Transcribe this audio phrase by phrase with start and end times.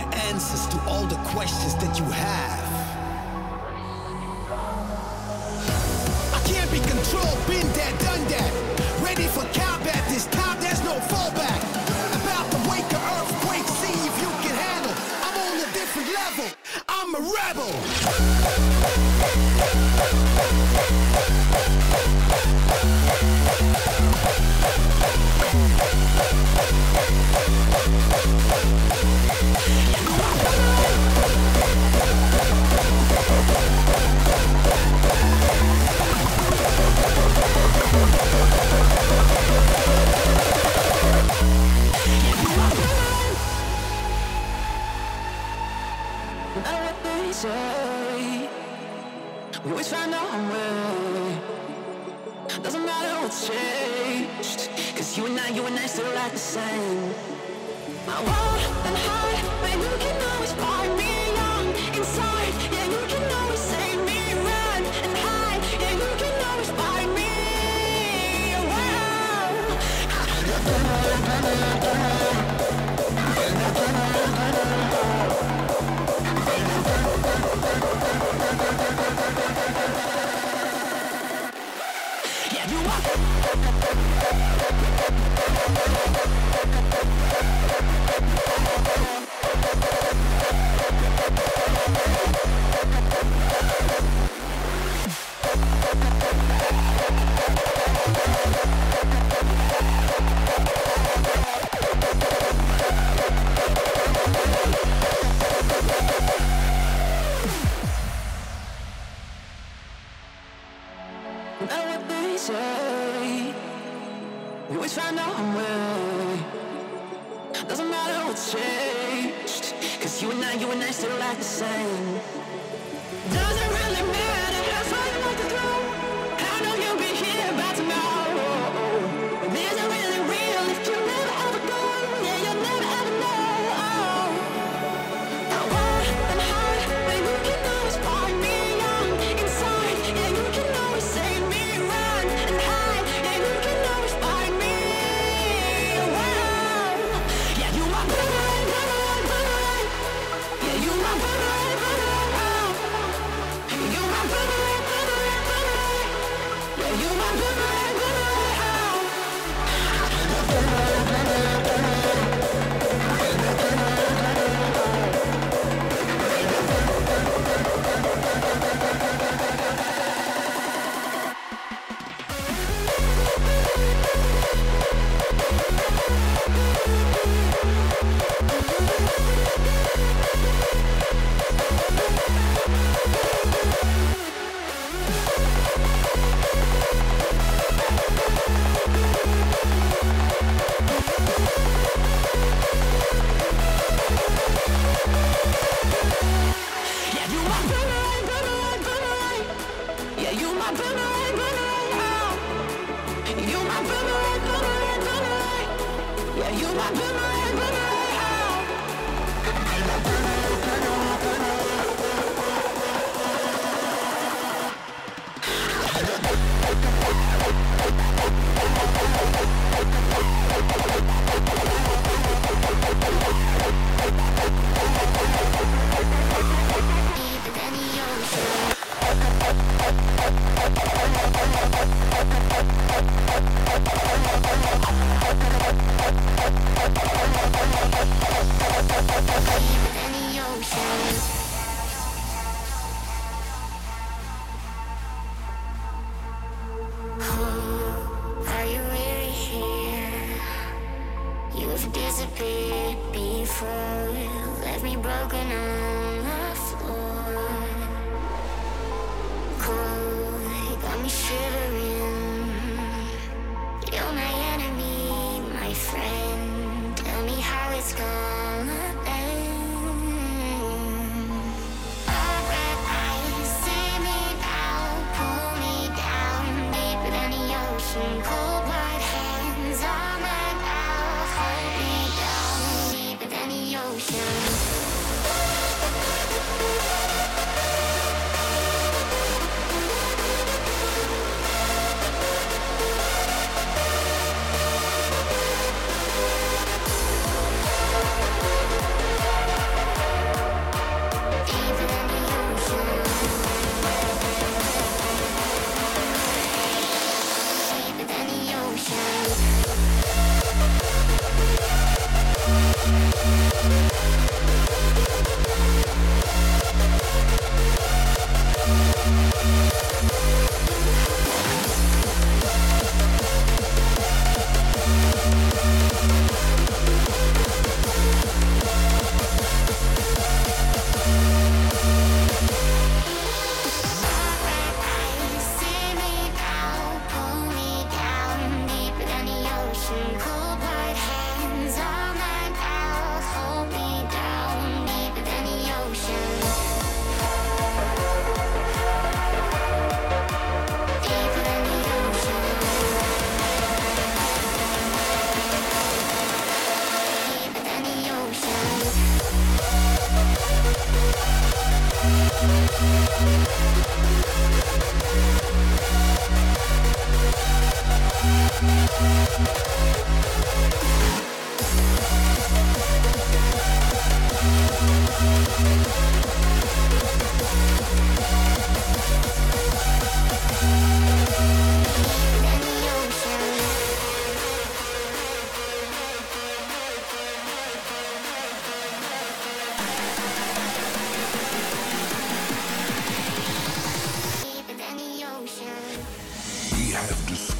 [0.00, 2.64] the answers to all the questions that you have.
[6.32, 8.52] I can't be controlled, been there, done that.
[9.02, 11.60] Ready for combat this time, there's no fallback.
[12.22, 14.94] About to wake an earthquake, see if you can handle.
[15.26, 16.46] I'm on a different level,
[16.88, 17.72] I'm a rebel.
[47.40, 48.48] say.
[49.64, 51.38] We always find our way.
[52.62, 54.68] Doesn't matter what's changed.
[54.96, 57.00] Cause you and I, you and I still act the same.
[58.06, 61.66] My world and then but you can always find me young
[61.98, 62.54] inside.
[62.74, 65.62] Yeah, you can always save me, run and hide.
[65.82, 67.28] Yeah, you can always find me.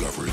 [0.01, 0.30] discovery.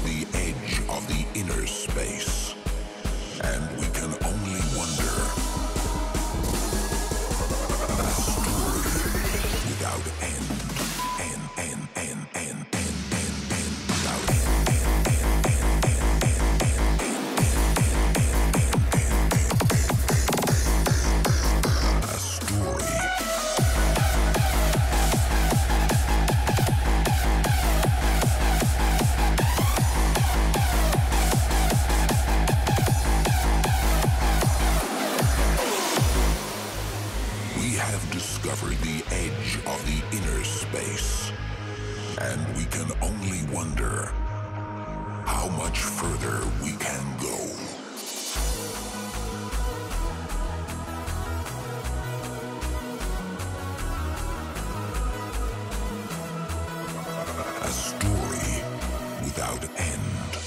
[59.98, 60.38] end.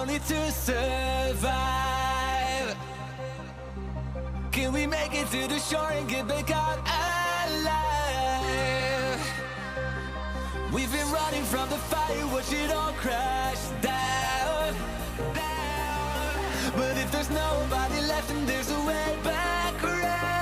[0.00, 1.50] only to survive.
[4.50, 6.78] Can we make it to the shore and get back out
[7.48, 8.00] alive?
[10.72, 14.74] We've been running from the fire, watch it all crash down,
[15.34, 16.72] down.
[16.76, 20.39] But if there's nobody left, and there's a way back around.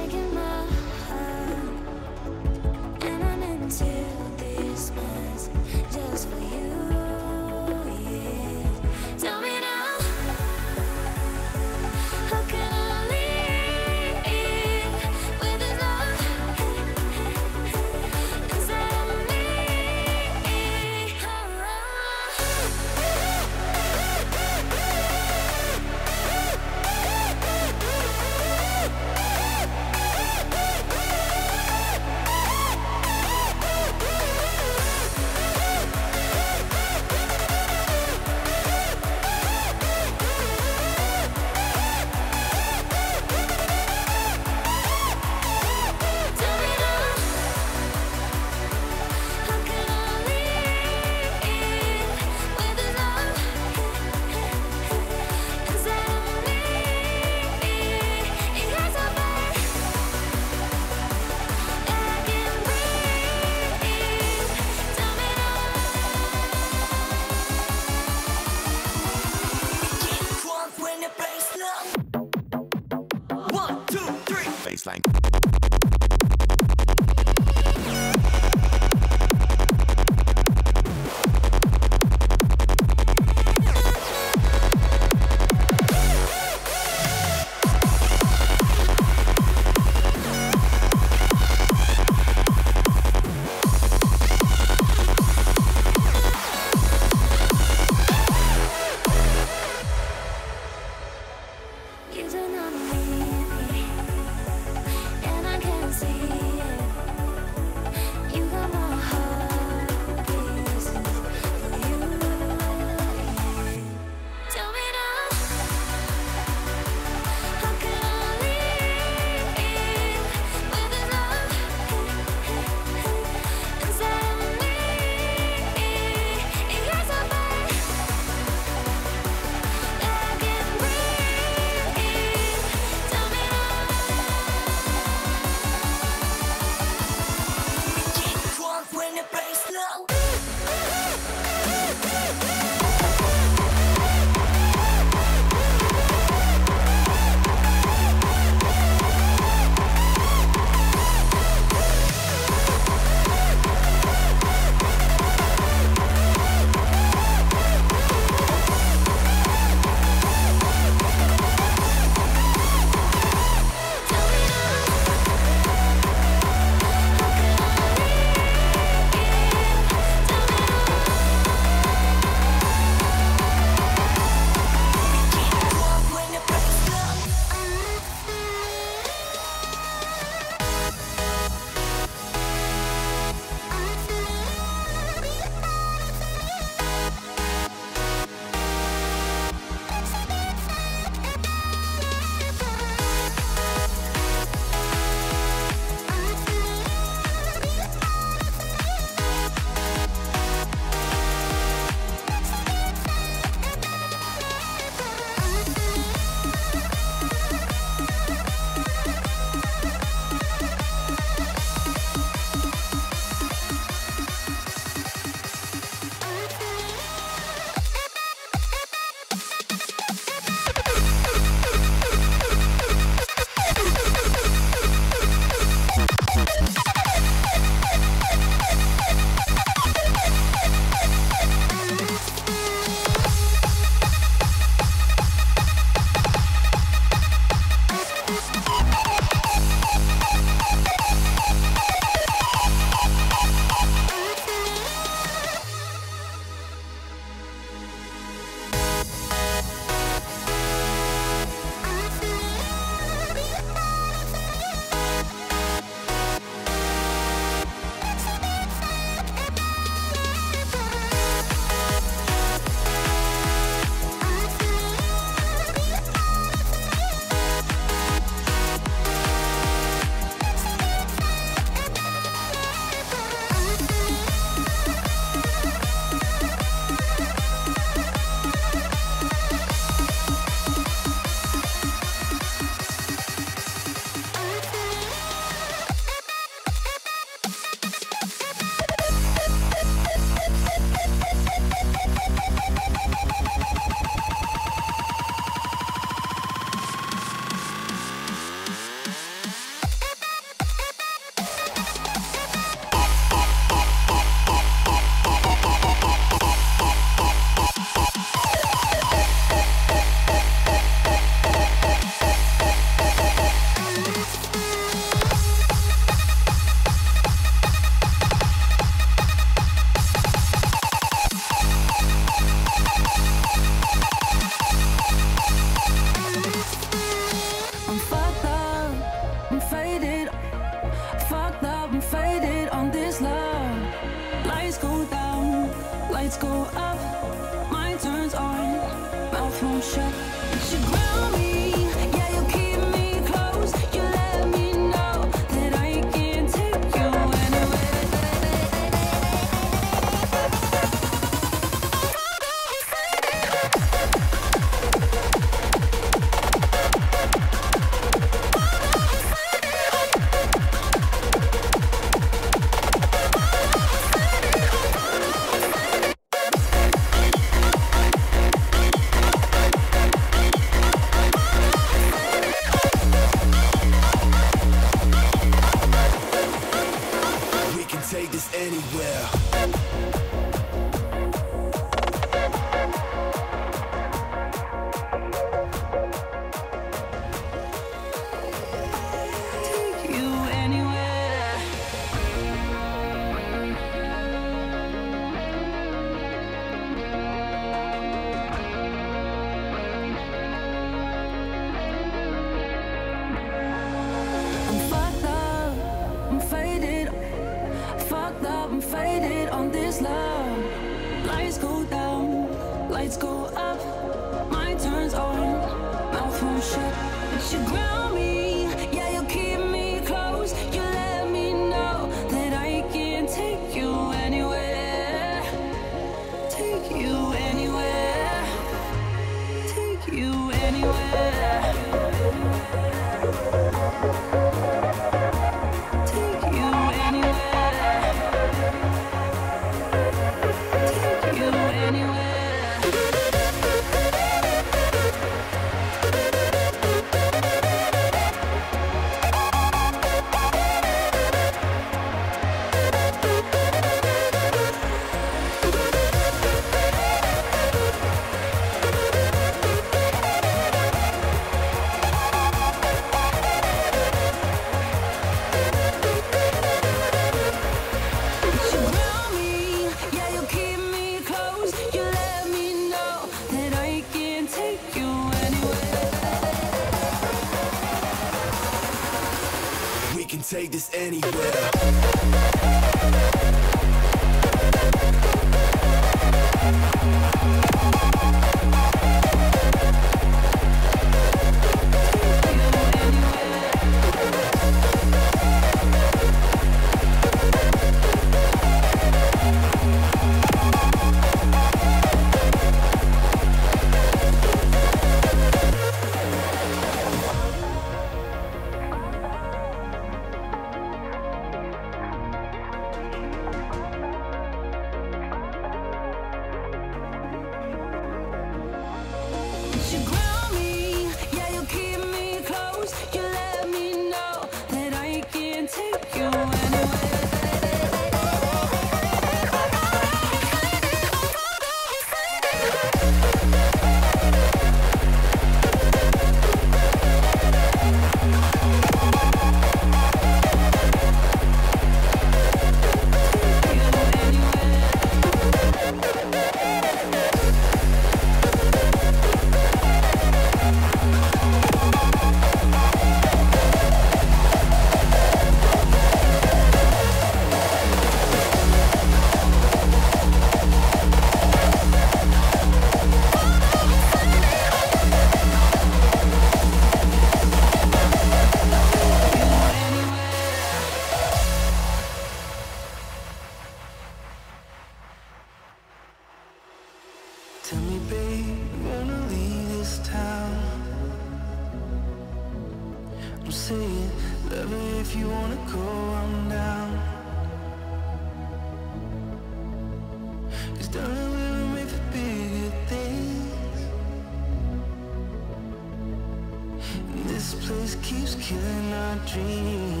[599.25, 600.00] Killing